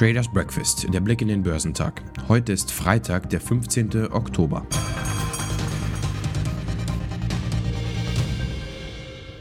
Traders 0.00 0.32
Breakfast, 0.32 0.86
der 0.94 1.00
Blick 1.00 1.20
in 1.20 1.28
den 1.28 1.42
Börsentag. 1.42 2.02
Heute 2.26 2.54
ist 2.54 2.72
Freitag, 2.72 3.28
der 3.28 3.38
15. 3.38 4.10
Oktober. 4.10 4.66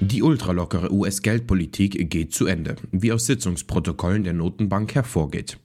Die 0.01 0.21
ultralockere 0.21 0.91
US-Geldpolitik 0.91 2.09
geht 2.09 2.33
zu 2.33 2.45
Ende, 2.45 2.75
wie 2.91 3.13
aus 3.13 3.25
Sitzungsprotokollen 3.27 4.25
der 4.25 4.33
Notenbank 4.33 4.95
hervorgeht. 4.95 5.59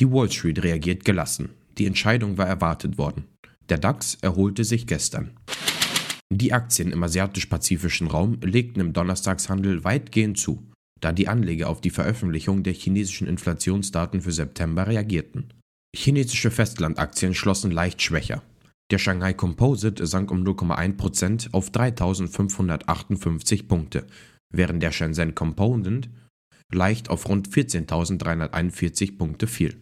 Die 0.00 0.12
Wall 0.12 0.30
Street 0.30 0.62
reagiert 0.62 1.06
gelassen. 1.06 1.54
Die 1.78 1.86
Entscheidung 1.86 2.36
war 2.36 2.46
erwartet 2.46 2.98
worden. 2.98 3.24
Der 3.70 3.78
DAX 3.78 4.18
erholte 4.20 4.64
sich 4.64 4.86
gestern. 4.86 5.30
Die 6.32 6.52
Aktien 6.52 6.92
im 6.92 7.02
asiatisch-pazifischen 7.02 8.08
Raum 8.08 8.38
legten 8.42 8.80
im 8.80 8.92
Donnerstagshandel 8.92 9.84
weitgehend 9.84 10.38
zu 10.38 10.70
da 11.00 11.12
die 11.12 11.28
Anleger 11.28 11.68
auf 11.68 11.80
die 11.80 11.90
Veröffentlichung 11.90 12.62
der 12.62 12.74
chinesischen 12.74 13.26
Inflationsdaten 13.26 14.20
für 14.20 14.32
September 14.32 14.86
reagierten. 14.86 15.52
Chinesische 15.96 16.50
Festlandaktien 16.50 17.34
schlossen 17.34 17.70
leicht 17.70 18.02
schwächer. 18.02 18.42
Der 18.90 18.98
Shanghai 18.98 19.32
Composite 19.32 20.06
sank 20.06 20.30
um 20.30 20.44
0,1% 20.44 21.52
auf 21.52 21.70
3558 21.70 23.66
Punkte, 23.66 24.06
während 24.52 24.82
der 24.82 24.92
Shenzhen 24.92 25.34
Component 25.34 26.10
leicht 26.72 27.08
auf 27.08 27.28
rund 27.28 27.48
14.341 27.48 29.16
Punkte 29.16 29.46
fiel. 29.46 29.76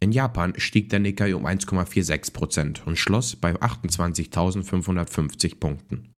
In 0.00 0.12
Japan 0.12 0.52
stieg 0.58 0.90
der 0.90 0.98
Nikkei 0.98 1.34
um 1.34 1.46
1,46% 1.46 2.84
und 2.84 2.98
schloss 2.98 3.36
bei 3.36 3.54
28.550 3.54 5.58
Punkten. 5.58 6.12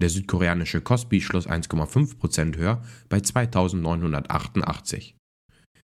Der 0.00 0.10
südkoreanische 0.10 0.80
Kospi 0.80 1.20
schloss 1.20 1.48
1,5% 1.48 2.56
höher 2.56 2.82
bei 3.08 3.20
2988. 3.20 5.16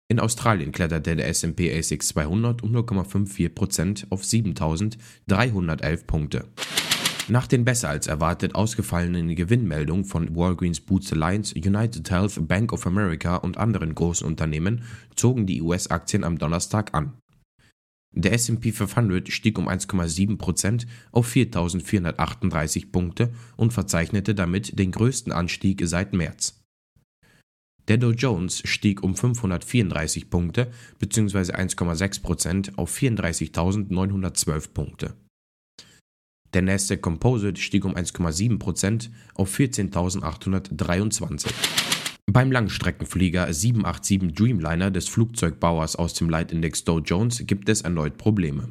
In 0.09 0.19
Australien 0.19 0.72
kletterte 0.72 1.16
der 1.16 1.27
S&P 1.27 1.77
ASX 1.77 2.09
200 2.09 2.64
um 2.64 2.75
0,54% 2.75 4.05
auf 4.09 4.23
7311 4.23 6.08
Punkte. 6.08 6.47
Nach 7.30 7.45
den 7.45 7.66
besser 7.66 7.89
als 7.89 8.08
erwartet 8.08 8.56
ausgefallenen 8.56 9.36
Gewinnmeldungen 9.36 10.06
von 10.06 10.33
Walgreens 10.33 10.80
Boots 10.80 11.11
Alliance, 11.11 11.53
United 11.56 12.09
Health, 12.09 12.47
Bank 12.47 12.72
of 12.72 12.88
America 12.88 13.36
und 13.36 13.58
anderen 13.58 13.94
großen 13.94 14.25
Unternehmen 14.25 14.83
zogen 15.16 15.45
die 15.45 15.61
US-Aktien 15.61 16.23
am 16.23 16.38
Donnerstag 16.38 16.94
an. 16.94 17.17
Der 18.14 18.31
S&P 18.31 18.72
500 18.72 19.30
stieg 19.30 19.59
um 19.59 19.67
1,7% 19.67 20.88
auf 21.11 21.30
4.438 21.30 22.92
Punkte 22.92 23.33
und 23.58 23.73
verzeichnete 23.73 24.33
damit 24.33 24.80
den 24.80 24.92
größten 24.92 25.33
Anstieg 25.33 25.81
seit 25.86 26.14
März. 26.14 26.64
Der 27.89 27.98
Dow 27.98 28.11
Jones 28.11 28.61
stieg 28.66 29.03
um 29.03 29.16
534 29.16 30.30
Punkte 30.30 30.72
bzw. 31.00 31.53
1,6% 31.53 32.78
auf 32.78 32.95
34.912 32.98 34.73
Punkte. 34.73 35.27
Der 36.53 36.61
Nasdaq 36.61 37.01
Composite 37.01 37.59
stieg 37.61 37.85
um 37.85 37.95
1,7% 37.95 39.09
auf 39.35 39.57
14.823. 39.57 41.47
Beim 42.29 42.51
Langstreckenflieger 42.51 43.51
787 43.51 44.33
Dreamliner 44.33 44.91
des 44.91 45.07
Flugzeugbauers 45.07 45.95
aus 45.95 46.13
dem 46.13 46.29
Leitindex 46.29 46.83
Dow 46.83 46.99
Jones 46.99 47.43
gibt 47.45 47.69
es 47.69 47.81
erneut 47.81 48.17
Probleme. 48.17 48.69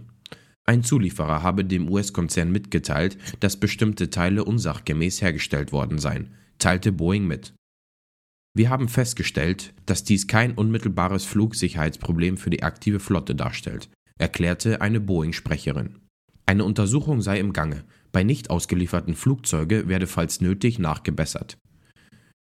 Ein 0.67 0.83
Zulieferer 0.83 1.43
habe 1.43 1.65
dem 1.65 1.89
US-Konzern 1.89 2.51
mitgeteilt, 2.51 3.17
dass 3.41 3.57
bestimmte 3.59 4.11
Teile 4.11 4.45
unsachgemäß 4.45 5.23
hergestellt 5.23 5.73
worden 5.73 5.99
seien, 5.99 6.35
teilte 6.59 6.93
Boeing 6.93 7.27
mit. 7.27 7.55
Wir 8.55 8.71
haben 8.71 8.89
festgestellt, 8.89 9.75
dass 9.85 10.03
dies 10.03 10.27
kein 10.27 10.53
unmittelbares 10.53 11.25
Flugsicherheitsproblem 11.25 12.37
für 12.37 12.51
die 12.51 12.63
aktive 12.63 13.01
Flotte 13.01 13.35
darstellt, 13.35 13.91
erklärte 14.19 14.81
eine 14.81 14.99
Boeing-Sprecherin. 14.99 16.06
Eine 16.49 16.65
Untersuchung 16.65 17.21
sei 17.23 17.41
im 17.41 17.53
Gange. 17.53 17.85
Bei 18.13 18.23
nicht 18.23 18.51
ausgelieferten 18.51 19.17
Flugzeuge 19.17 19.89
werde 19.89 20.07
falls 20.07 20.41
nötig 20.41 20.79
nachgebessert. 20.79 21.59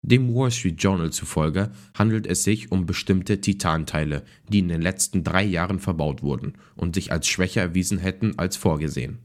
Dem 0.03 0.35
Wall 0.35 0.51
Street 0.51 0.81
Journal 0.81 1.11
zufolge 1.11 1.71
handelt 1.97 2.27
es 2.27 2.43
sich 2.43 2.71
um 2.71 2.85
bestimmte 2.85 3.41
Titanteile, 3.41 4.23
die 4.47 4.59
in 4.59 4.67
den 4.67 4.83
letzten 4.83 5.23
drei 5.23 5.43
Jahren 5.43 5.79
verbaut 5.79 6.21
wurden 6.21 6.53
und 6.75 6.93
sich 6.93 7.11
als 7.11 7.27
schwächer 7.27 7.61
erwiesen 7.61 7.97
hätten 7.97 8.37
als 8.37 8.55
vorgesehen. 8.55 9.17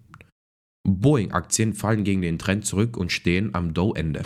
Boeing-Aktien 0.89 1.75
fallen 1.75 2.05
gegen 2.05 2.23
den 2.23 2.39
Trend 2.39 2.65
zurück 2.65 2.97
und 2.97 3.13
stehen 3.13 3.55
am 3.55 3.75
Dow-Ende. 3.75 4.23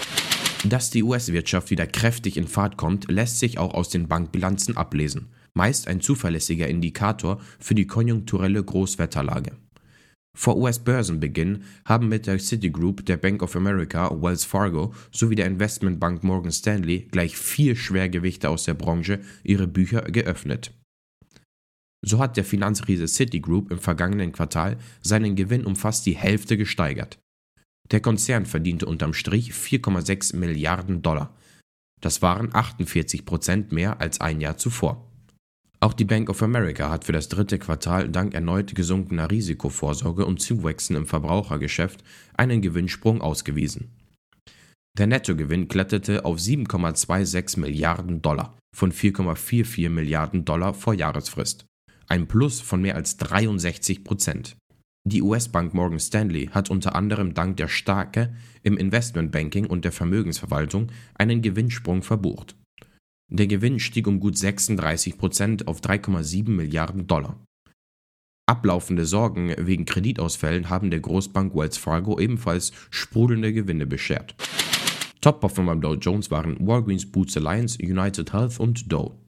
Dass 0.64 0.90
die 0.90 1.02
US-Wirtschaft 1.02 1.70
wieder 1.70 1.88
kräftig 1.88 2.36
in 2.36 2.46
Fahrt 2.46 2.76
kommt, 2.76 3.10
lässt 3.10 3.40
sich 3.40 3.58
auch 3.58 3.74
aus 3.74 3.88
den 3.88 4.06
Bankbilanzen 4.06 4.76
ablesen, 4.76 5.32
meist 5.54 5.88
ein 5.88 6.00
zuverlässiger 6.00 6.68
Indikator 6.68 7.40
für 7.58 7.74
die 7.74 7.88
konjunkturelle 7.88 8.62
Großwetterlage. 8.62 9.56
Vor 10.36 10.56
US-Börsenbeginn 10.56 11.62
haben 11.84 12.08
mit 12.08 12.26
der 12.26 12.38
Citigroup, 12.38 13.06
der 13.06 13.16
Bank 13.16 13.42
of 13.42 13.54
America, 13.54 14.10
Wells 14.20 14.44
Fargo 14.44 14.92
sowie 15.12 15.36
der 15.36 15.46
Investmentbank 15.46 16.24
Morgan 16.24 16.50
Stanley 16.50 17.06
gleich 17.10 17.36
vier 17.36 17.76
Schwergewichte 17.76 18.48
aus 18.48 18.64
der 18.64 18.74
Branche 18.74 19.20
ihre 19.44 19.68
Bücher 19.68 20.02
geöffnet. 20.02 20.72
So 22.04 22.18
hat 22.18 22.36
der 22.36 22.44
Finanzriese 22.44 23.06
Citigroup 23.06 23.70
im 23.70 23.78
vergangenen 23.78 24.32
Quartal 24.32 24.76
seinen 25.00 25.36
Gewinn 25.36 25.64
um 25.64 25.76
fast 25.76 26.04
die 26.04 26.16
Hälfte 26.16 26.56
gesteigert. 26.56 27.18
Der 27.90 28.00
Konzern 28.00 28.44
verdiente 28.44 28.86
unterm 28.86 29.14
Strich 29.14 29.52
4,6 29.52 30.36
Milliarden 30.36 31.00
Dollar. 31.00 31.34
Das 32.00 32.22
waren 32.22 32.54
48 32.54 33.24
Prozent 33.24 33.72
mehr 33.72 34.00
als 34.00 34.20
ein 34.20 34.40
Jahr 34.40 34.58
zuvor. 34.58 35.10
Auch 35.84 35.92
die 35.92 36.06
Bank 36.06 36.30
of 36.30 36.42
America 36.42 36.88
hat 36.88 37.04
für 37.04 37.12
das 37.12 37.28
dritte 37.28 37.58
Quartal 37.58 38.08
dank 38.08 38.32
erneut 38.32 38.74
gesunkener 38.74 39.30
Risikovorsorge 39.30 40.24
und 40.24 40.40
Zuwächsen 40.40 40.96
im 40.96 41.04
Verbrauchergeschäft 41.04 42.02
einen 42.38 42.62
Gewinnsprung 42.62 43.20
ausgewiesen. 43.20 43.90
Der 44.96 45.06
Nettogewinn 45.06 45.68
kletterte 45.68 46.24
auf 46.24 46.38
7,26 46.38 47.60
Milliarden 47.60 48.22
Dollar 48.22 48.56
von 48.74 48.92
4,44 48.92 49.90
Milliarden 49.90 50.46
Dollar 50.46 50.72
vor 50.72 50.94
Jahresfrist, 50.94 51.66
ein 52.08 52.28
Plus 52.28 52.62
von 52.62 52.80
mehr 52.80 52.96
als 52.96 53.18
63 53.18 54.04
Prozent. 54.04 54.56
Die 55.06 55.20
US-Bank 55.20 55.74
Morgan 55.74 56.00
Stanley 56.00 56.46
hat 56.46 56.70
unter 56.70 56.94
anderem 56.94 57.34
dank 57.34 57.58
der 57.58 57.68
Stärke 57.68 58.34
im 58.62 58.78
Investmentbanking 58.78 59.66
und 59.66 59.84
der 59.84 59.92
Vermögensverwaltung 59.92 60.86
einen 61.18 61.42
Gewinnsprung 61.42 62.02
verbucht. 62.02 62.56
Der 63.30 63.46
Gewinn 63.46 63.80
stieg 63.80 64.06
um 64.06 64.20
gut 64.20 64.36
36 64.36 65.18
Prozent 65.18 65.66
auf 65.66 65.80
3,7 65.80 66.50
Milliarden 66.50 67.06
Dollar. 67.06 67.44
Ablaufende 68.46 69.06
Sorgen 69.06 69.54
wegen 69.58 69.86
Kreditausfällen 69.86 70.68
haben 70.68 70.90
der 70.90 71.00
Großbank 71.00 71.54
Wells 71.54 71.78
Fargo 71.78 72.20
ebenfalls 72.20 72.72
sprudelnde 72.90 73.54
Gewinne 73.54 73.86
beschert. 73.86 74.34
Top-Performer 75.22 75.72
beim 75.72 75.80
Dow 75.80 75.94
Jones 75.94 76.30
waren 76.30 76.66
Walgreens 76.66 77.10
Boots 77.10 77.36
Alliance, 77.38 77.78
United 77.82 78.34
Health 78.34 78.60
und 78.60 78.92
Dow. 78.92 79.18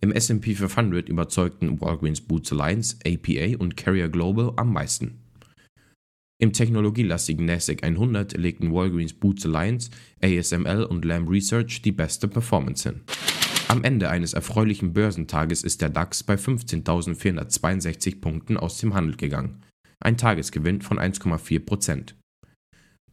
Im 0.00 0.10
S&P 0.10 0.54
500 0.54 1.08
überzeugten 1.08 1.80
Walgreens 1.80 2.22
Boots 2.22 2.52
Alliance, 2.52 2.96
APA 3.06 3.58
und 3.58 3.76
Carrier 3.76 4.08
Global 4.08 4.54
am 4.56 4.72
meisten. 4.72 5.21
Im 6.42 6.52
technologielastigen 6.52 7.46
NASDAQ 7.46 7.84
100 7.84 8.36
legten 8.36 8.74
Walgreens 8.74 9.12
Boots 9.12 9.46
Alliance, 9.46 9.90
ASML 10.24 10.82
und 10.82 11.04
Lamb 11.04 11.30
Research 11.30 11.82
die 11.82 11.92
beste 11.92 12.26
Performance 12.26 12.88
hin. 12.88 13.02
Am 13.68 13.84
Ende 13.84 14.10
eines 14.10 14.32
erfreulichen 14.32 14.92
Börsentages 14.92 15.62
ist 15.62 15.82
der 15.82 15.88
DAX 15.88 16.24
bei 16.24 16.34
15.462 16.34 18.20
Punkten 18.20 18.56
aus 18.56 18.78
dem 18.78 18.92
Handel 18.92 19.16
gegangen, 19.16 19.62
ein 20.00 20.16
Tagesgewinn 20.16 20.82
von 20.82 20.98
1,4% 20.98 22.14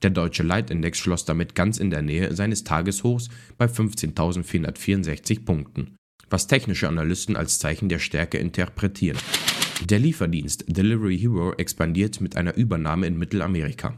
Der 0.02 0.10
deutsche 0.10 0.42
Leitindex 0.42 0.98
schloss 0.98 1.24
damit 1.24 1.54
ganz 1.54 1.78
in 1.78 1.92
der 1.92 2.02
Nähe 2.02 2.36
seines 2.36 2.64
Tageshochs 2.64 3.30
bei 3.60 3.68
15.464 3.68 5.46
Punkten, 5.46 5.98
was 6.32 6.48
technische 6.48 6.88
Analysten 6.88 7.36
als 7.36 7.60
Zeichen 7.60 7.90
der 7.90 8.00
Stärke 8.00 8.40
interpretieren. 8.40 9.20
Der 9.86 9.98
Lieferdienst 9.98 10.66
Delivery 10.68 11.18
Hero 11.18 11.54
expandiert 11.54 12.20
mit 12.20 12.36
einer 12.36 12.56
Übernahme 12.56 13.08
in 13.08 13.18
Mittelamerika. 13.18 13.98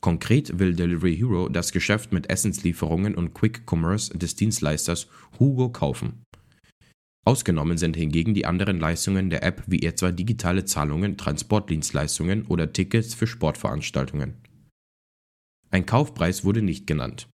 Konkret 0.00 0.58
will 0.58 0.74
Delivery 0.74 1.14
Hero 1.14 1.50
das 1.50 1.70
Geschäft 1.70 2.12
mit 2.12 2.30
Essenslieferungen 2.30 3.14
und 3.14 3.34
Quick 3.34 3.62
Commerce 3.70 4.16
des 4.16 4.36
Dienstleisters 4.36 5.08
Hugo 5.38 5.68
kaufen. 5.68 6.24
Ausgenommen 7.24 7.76
sind 7.76 7.94
hingegen 7.94 8.32
die 8.32 8.46
anderen 8.46 8.80
Leistungen 8.80 9.28
der 9.28 9.44
App 9.44 9.62
wie 9.66 9.82
etwa 9.82 10.10
digitale 10.10 10.64
Zahlungen, 10.64 11.18
Transportdienstleistungen 11.18 12.46
oder 12.46 12.72
Tickets 12.72 13.14
für 13.14 13.26
Sportveranstaltungen. 13.26 14.34
Ein 15.70 15.86
Kaufpreis 15.86 16.42
wurde 16.42 16.62
nicht 16.62 16.86
genannt. 16.86 17.28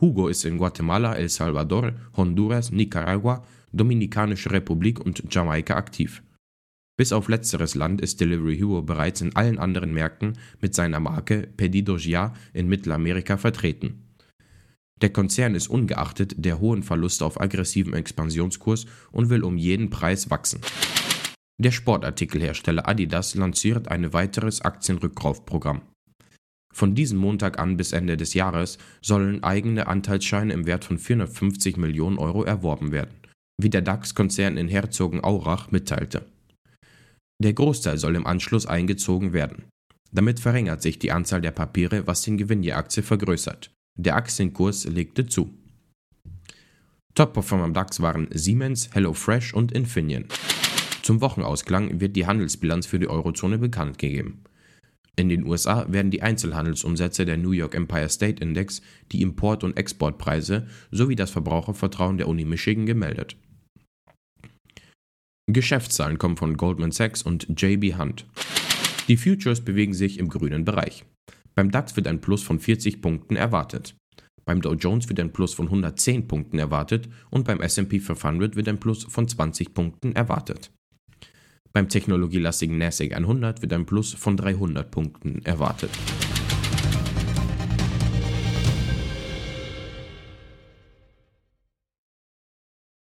Hugo 0.00 0.26
ist 0.28 0.44
in 0.44 0.58
Guatemala, 0.58 1.14
El 1.14 1.28
Salvador, 1.28 1.92
Honduras, 2.16 2.72
Nicaragua, 2.72 3.46
Dominikanische 3.72 4.50
Republik 4.50 5.00
und 5.00 5.22
Jamaika 5.32 5.76
aktiv. 5.76 6.22
Bis 6.96 7.12
auf 7.12 7.28
letzteres 7.28 7.74
Land 7.74 8.00
ist 8.00 8.20
Delivery 8.20 8.56
Hero 8.56 8.80
bereits 8.80 9.20
in 9.20 9.36
allen 9.36 9.58
anderen 9.58 9.92
Märkten 9.92 10.38
mit 10.60 10.74
seiner 10.74 10.98
Marke 10.98 11.48
Pedido 11.56 11.96
Ya 11.96 12.32
in 12.54 12.68
Mittelamerika 12.68 13.36
vertreten. 13.36 14.02
Der 15.02 15.10
Konzern 15.10 15.54
ist 15.54 15.68
ungeachtet 15.68 16.34
der 16.38 16.58
hohen 16.58 16.82
Verluste 16.82 17.26
auf 17.26 17.38
aggressivem 17.38 17.92
Expansionskurs 17.92 18.86
und 19.12 19.28
will 19.28 19.44
um 19.44 19.58
jeden 19.58 19.90
Preis 19.90 20.30
wachsen. 20.30 20.60
Der 21.58 21.70
Sportartikelhersteller 21.70 22.88
Adidas 22.88 23.34
lanciert 23.34 23.88
ein 23.88 24.14
weiteres 24.14 24.62
Aktienrückkaufprogramm. 24.62 25.82
Von 26.72 26.94
diesem 26.94 27.18
Montag 27.18 27.58
an 27.58 27.76
bis 27.76 27.92
Ende 27.92 28.16
des 28.16 28.34
Jahres 28.34 28.78
sollen 29.02 29.42
eigene 29.42 29.86
Anteilsscheine 29.86 30.52
im 30.52 30.66
Wert 30.66 30.84
von 30.84 30.98
450 30.98 31.76
Millionen 31.76 32.18
Euro 32.18 32.44
erworben 32.44 32.92
werden, 32.92 33.14
wie 33.58 33.70
der 33.70 33.82
DAX-Konzern 33.82 34.56
in 34.56 34.68
Herzogenaurach 34.68 35.70
mitteilte. 35.70 36.26
Der 37.38 37.52
Großteil 37.52 37.98
soll 37.98 38.16
im 38.16 38.26
Anschluss 38.26 38.66
eingezogen 38.66 39.32
werden. 39.32 39.64
Damit 40.12 40.40
verringert 40.40 40.80
sich 40.80 40.98
die 40.98 41.12
Anzahl 41.12 41.40
der 41.40 41.50
Papiere, 41.50 42.06
was 42.06 42.22
den 42.22 42.38
Gewinn 42.38 42.62
der 42.62 42.78
Aktie 42.78 43.02
vergrößert. 43.02 43.70
Der 43.98 44.16
Aktienkurs 44.16 44.86
legte 44.86 45.26
zu. 45.26 45.52
Top-Performer 47.14 47.64
am 47.64 47.74
DAX 47.74 48.00
waren 48.00 48.28
Siemens, 48.32 48.90
HelloFresh 48.94 49.54
und 49.54 49.72
Infineon. 49.72 50.26
Zum 51.02 51.20
Wochenausklang 51.20 52.00
wird 52.00 52.16
die 52.16 52.26
Handelsbilanz 52.26 52.86
für 52.86 52.98
die 52.98 53.08
Eurozone 53.08 53.58
bekannt 53.58 53.98
gegeben. 53.98 54.42
In 55.18 55.30
den 55.30 55.46
USA 55.46 55.90
werden 55.90 56.10
die 56.10 56.22
Einzelhandelsumsätze 56.22 57.24
der 57.24 57.38
New 57.38 57.52
York 57.52 57.74
Empire 57.74 58.10
State 58.10 58.42
Index, 58.42 58.82
die 59.12 59.22
Import- 59.22 59.64
und 59.64 59.78
Exportpreise 59.78 60.66
sowie 60.90 61.16
das 61.16 61.30
Verbrauchervertrauen 61.30 62.18
der 62.18 62.28
Uni 62.28 62.44
Michigan 62.44 62.84
gemeldet. 62.84 63.36
Geschäftszahlen 65.48 66.18
kommen 66.18 66.36
von 66.36 66.56
Goldman 66.56 66.90
Sachs 66.90 67.22
und 67.22 67.46
JB 67.60 67.98
Hunt. 67.98 68.26
Die 69.08 69.16
Futures 69.16 69.60
bewegen 69.60 69.94
sich 69.94 70.18
im 70.18 70.28
grünen 70.28 70.64
Bereich. 70.64 71.04
Beim 71.54 71.70
DAX 71.70 71.96
wird 71.96 72.08
ein 72.08 72.20
Plus 72.20 72.42
von 72.42 72.58
40 72.58 73.00
Punkten 73.00 73.36
erwartet. 73.36 73.94
Beim 74.44 74.60
Dow 74.60 74.74
Jones 74.74 75.08
wird 75.08 75.20
ein 75.20 75.32
Plus 75.32 75.54
von 75.54 75.66
110 75.66 76.28
Punkten 76.28 76.58
erwartet 76.58 77.08
und 77.30 77.44
beim 77.44 77.60
SP 77.62 77.98
500 77.98 78.56
wird 78.56 78.68
ein 78.68 78.78
Plus 78.78 79.04
von 79.04 79.28
20 79.28 79.72
Punkten 79.72 80.12
erwartet. 80.12 80.70
Beim 81.72 81.88
technologielastigen 81.88 82.78
NASDAQ 82.78 83.12
100 83.12 83.62
wird 83.62 83.72
ein 83.72 83.86
Plus 83.86 84.14
von 84.14 84.36
300 84.36 84.90
Punkten 84.90 85.44
erwartet. 85.44 85.90